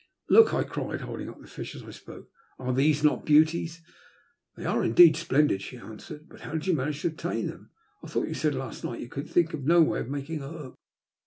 [0.31, 3.23] ''Look i" I cried, holding up the fish as I spoke* '* Are these not
[3.23, 3.83] beauties?"
[4.57, 6.27] They are indeed splendid," she answered.
[6.27, 7.69] ''But how did you manage to obtain them?
[8.03, 10.41] I thought you said last night that you could think of no way of making
[10.41, 10.75] a hook?"